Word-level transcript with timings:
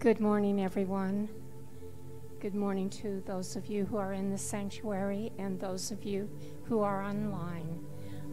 Good 0.00 0.18
morning, 0.18 0.62
everyone. 0.62 1.28
Good 2.40 2.54
morning 2.54 2.88
to 2.88 3.22
those 3.26 3.54
of 3.54 3.66
you 3.66 3.84
who 3.84 3.98
are 3.98 4.14
in 4.14 4.30
the 4.30 4.38
sanctuary 4.38 5.30
and 5.36 5.60
those 5.60 5.90
of 5.90 6.04
you 6.04 6.26
who 6.64 6.80
are 6.80 7.02
online. 7.02 7.84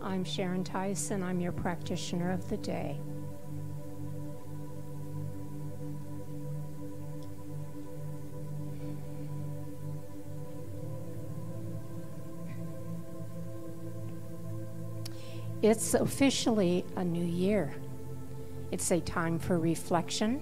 I'm 0.02 0.24
Sharon 0.24 0.64
Tice. 0.64 1.12
I'm 1.12 1.42
your 1.42 1.52
practitioner 1.52 2.32
of 2.32 2.48
the 2.48 2.56
day. 2.56 3.02
It's 15.62 15.96
officially 15.96 16.86
a 16.96 17.04
new 17.04 17.26
year. 17.26 17.76
It's 18.72 18.90
a 18.92 19.02
time 19.02 19.38
for 19.38 19.60
reflection 19.60 20.42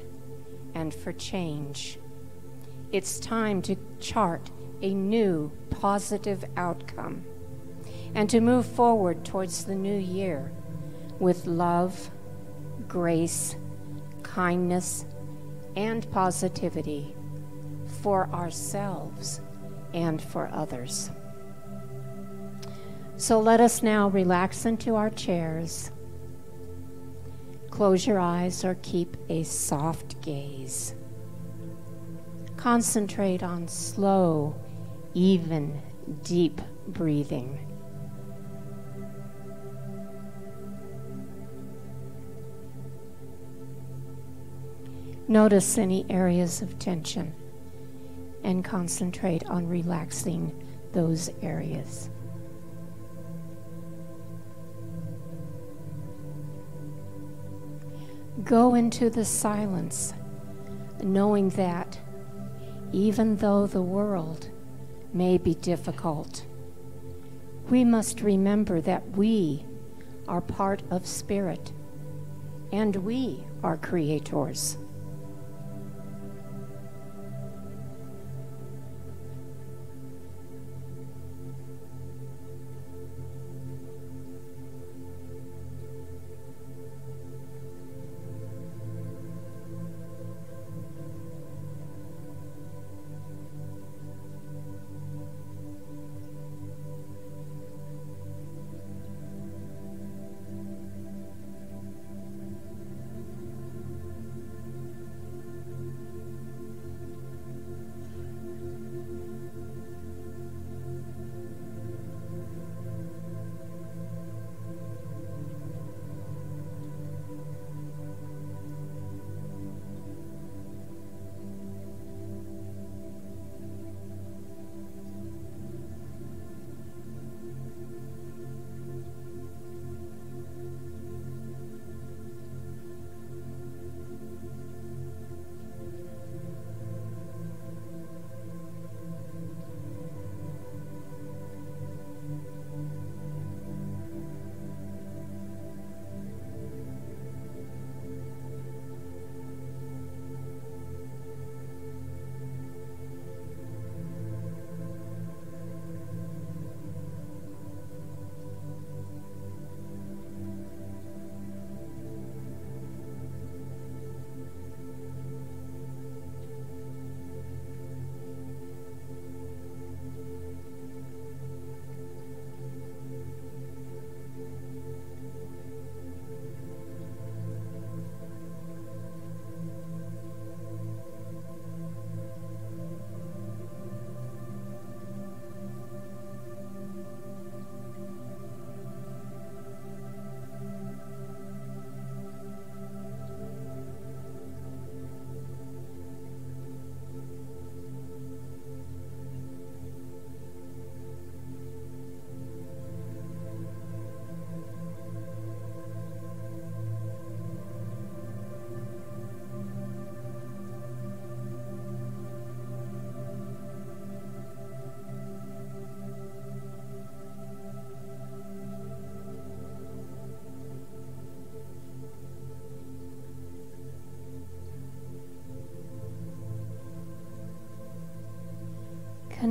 and 0.76 0.94
for 0.94 1.12
change. 1.14 1.98
It's 2.92 3.20
time 3.20 3.62
to 3.64 3.76
chart 4.00 4.52
a 4.82 4.94
new 4.94 5.52
positive 5.72 6.46
outcome 6.56 7.26
and 8.14 8.30
to 8.30 8.40
move 8.40 8.66
forward 8.66 9.26
towards 9.26 9.66
the 9.66 9.76
new 9.76 9.98
year 9.98 10.52
with 11.20 11.48
love, 11.48 12.12
grace, 12.88 13.56
kindness, 14.22 15.06
and 15.76 16.10
positivity 16.12 17.16
for 18.02 18.30
ourselves 18.30 19.42
and 19.94 20.22
for 20.22 20.50
others. 20.54 21.10
So 23.18 23.40
let 23.40 23.62
us 23.62 23.82
now 23.82 24.10
relax 24.10 24.66
into 24.66 24.96
our 24.96 25.10
chairs. 25.10 25.92
Close 27.76 28.08
your 28.08 28.20
eyes 28.20 28.64
or 28.64 28.76
keep 28.76 29.18
a 29.28 29.44
soft 29.44 30.22
gaze. 30.22 30.96
Concentrate 32.56 33.44
on 33.44 33.68
slow, 33.68 34.56
even, 35.14 35.82
deep 36.24 36.62
breathing. 36.88 37.60
Notice 45.28 45.78
any 45.78 46.06
areas 46.10 46.62
of 46.62 46.80
tension 46.80 47.36
and 48.46 48.64
concentrate 48.64 49.46
on 49.48 49.68
relaxing 49.68 50.66
those 50.94 51.30
areas. 51.42 52.10
Go 58.44 58.76
into 58.76 59.10
the 59.10 59.24
silence, 59.24 60.14
knowing 61.02 61.50
that 61.52 62.00
even 62.92 63.38
though 63.38 63.66
the 63.66 63.82
world 63.82 64.50
may 65.14 65.38
be 65.38 65.56
difficult, 65.56 66.46
we 67.70 67.86
must 67.86 68.22
remember 68.22 68.82
that 68.82 69.10
we 69.12 69.66
are 70.28 70.42
part 70.42 70.84
of 70.92 71.08
spirit 71.08 71.72
and 72.74 72.96
we 72.98 73.42
are 73.64 73.78
creators. 73.78 74.78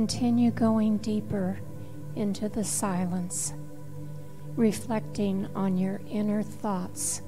Continue 0.07 0.51
going 0.51 0.97
deeper 0.97 1.59
into 2.15 2.47
the 2.47 2.63
silence, 2.63 3.55
reflecting 4.55 5.47
on 5.55 5.79
your 5.79 5.99
inner 6.07 6.43
thoughts 6.43 7.23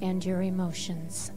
and 0.00 0.24
your 0.24 0.40
emotions. 0.42 1.32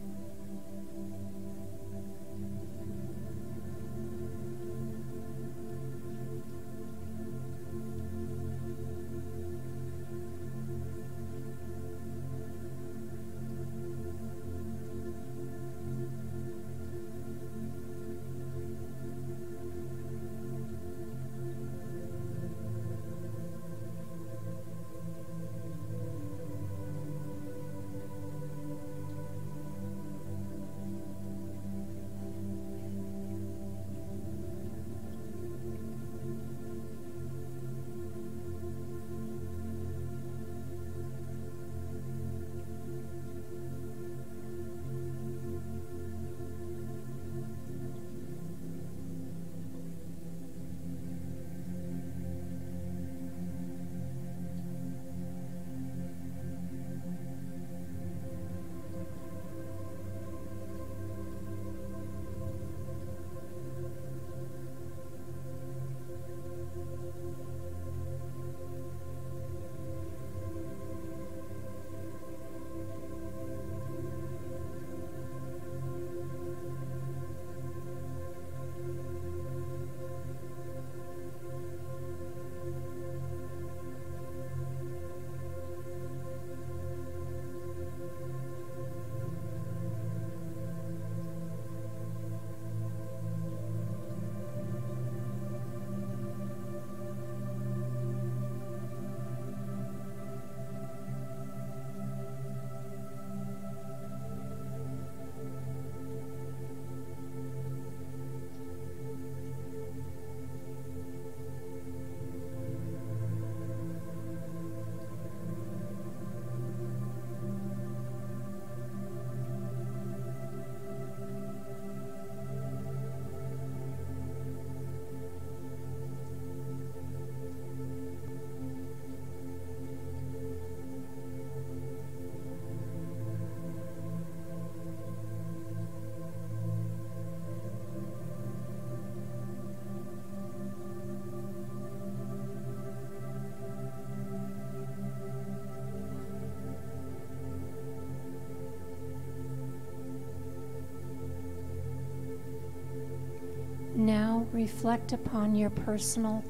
Reflect 154.67 155.13
upon 155.13 155.55
your 155.55 155.69
personal 155.69 156.43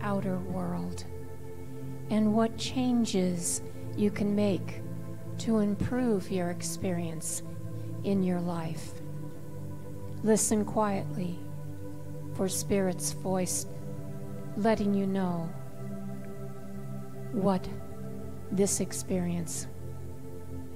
outer 0.00 0.38
world 0.38 1.04
and 2.08 2.32
what 2.32 2.56
changes 2.56 3.62
you 3.96 4.12
can 4.12 4.32
make 4.32 4.80
to 5.38 5.58
improve 5.58 6.30
your 6.30 6.50
experience 6.50 7.42
in 8.04 8.22
your 8.22 8.40
life. 8.40 8.92
Listen 10.22 10.64
quietly 10.64 11.36
for 12.34 12.48
Spirit's 12.48 13.10
voice 13.10 13.66
letting 14.56 14.94
you 14.94 15.04
know 15.04 15.50
what 17.32 17.68
this 18.52 18.78
experience 18.78 19.66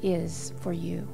is 0.02 0.52
for 0.60 0.72
you. 0.72 1.06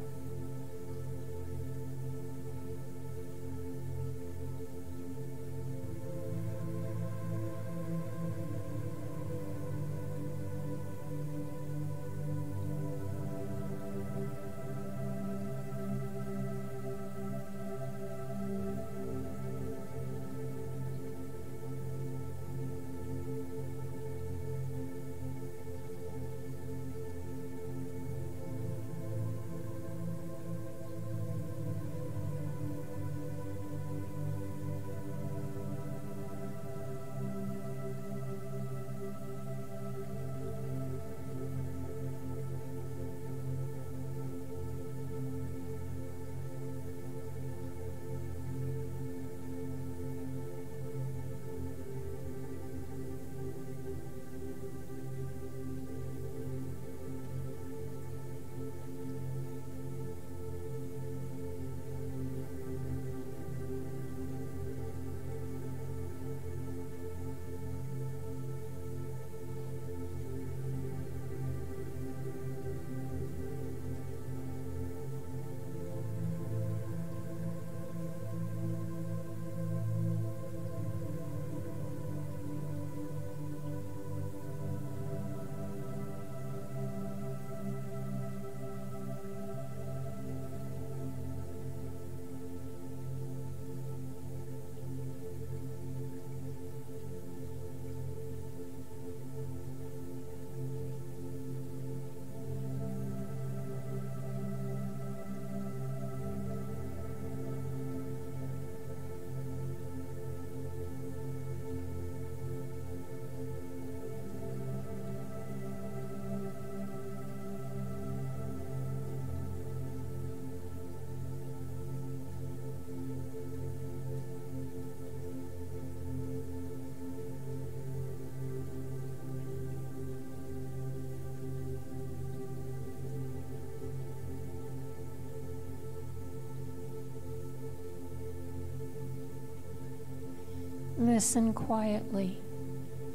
Listen 141.15 141.55
quietly 141.55 142.37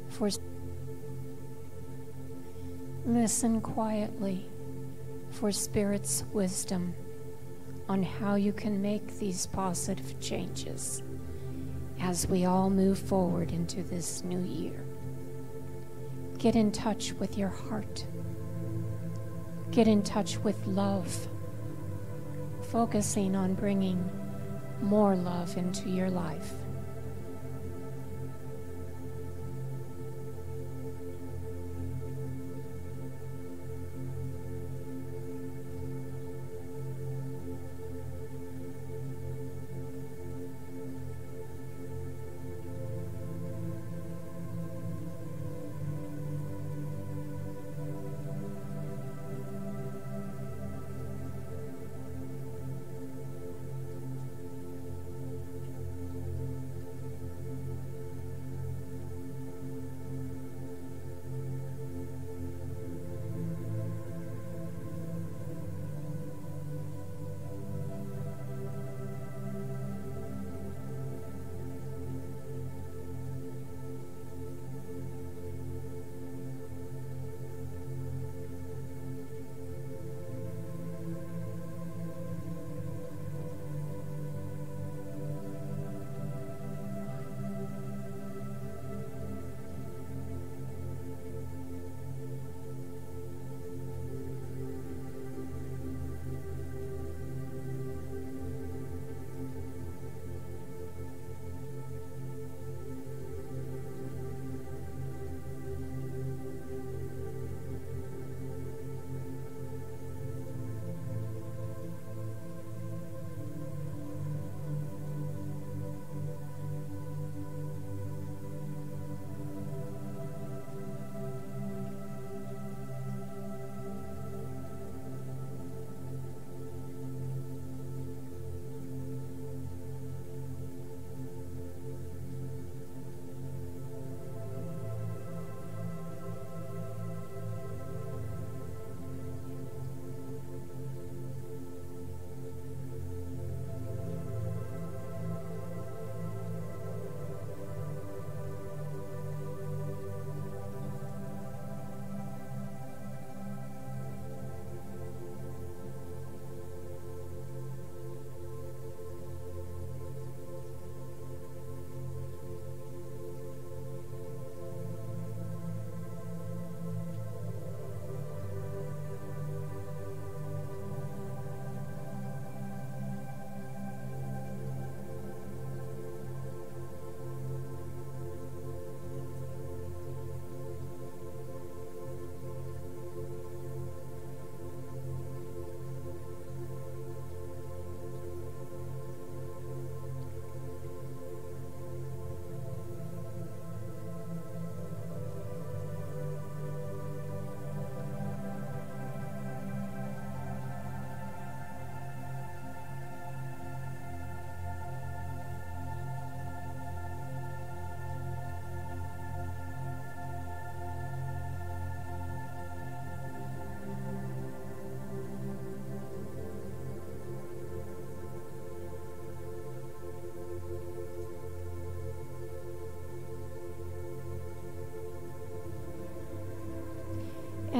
for 0.08 0.30
Listen 3.04 3.60
quietly 3.60 4.46
for 5.28 5.52
Spirit's 5.52 6.24
wisdom 6.32 6.94
on 7.90 8.02
how 8.02 8.36
you 8.36 8.54
can 8.54 8.80
make 8.80 9.18
these 9.18 9.46
positive 9.48 10.18
changes 10.18 11.02
as 12.00 12.26
we 12.26 12.46
all 12.46 12.70
move 12.70 12.98
forward 12.98 13.52
into 13.52 13.82
this 13.82 14.24
new 14.24 14.40
year. 14.44 14.82
Get 16.38 16.56
in 16.56 16.72
touch 16.72 17.12
with 17.12 17.36
your 17.36 17.50
heart. 17.50 18.06
Get 19.72 19.86
in 19.86 20.02
touch 20.02 20.38
with 20.38 20.66
love, 20.66 21.28
focusing 22.62 23.36
on 23.36 23.52
bringing 23.52 24.10
more 24.80 25.14
love 25.16 25.58
into 25.58 25.90
your 25.90 26.08
life. 26.08 26.54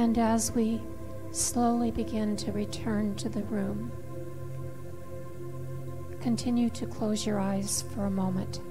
And 0.01 0.17
as 0.17 0.51
we 0.51 0.81
slowly 1.29 1.91
begin 1.91 2.35
to 2.37 2.51
return 2.51 3.13
to 3.17 3.29
the 3.29 3.43
room, 3.43 3.91
continue 6.19 6.71
to 6.71 6.87
close 6.87 7.23
your 7.23 7.39
eyes 7.39 7.83
for 7.93 8.05
a 8.05 8.09
moment, 8.09 8.61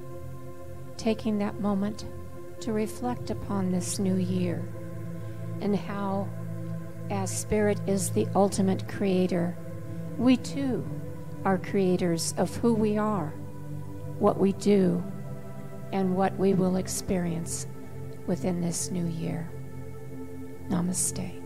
taking 0.96 1.38
that 1.38 1.60
moment 1.60 2.06
to 2.58 2.72
reflect 2.72 3.30
upon 3.30 3.70
this 3.70 4.00
new 4.00 4.16
year 4.16 4.68
and 5.60 5.76
how, 5.76 6.28
as 7.10 7.30
Spirit 7.30 7.78
is 7.86 8.10
the 8.10 8.26
ultimate 8.34 8.88
creator, 8.88 9.56
we 10.18 10.36
too 10.36 10.84
are 11.44 11.58
creators 11.58 12.34
of 12.38 12.56
who 12.56 12.74
we 12.74 12.98
are, 12.98 13.32
what 14.18 14.40
we 14.40 14.50
do, 14.54 15.00
and 15.92 16.16
what 16.16 16.36
we 16.36 16.54
will 16.54 16.74
experience 16.74 17.68
within 18.26 18.60
this 18.60 18.90
new 18.90 19.06
year. 19.06 19.48
Namaste. 20.70 21.39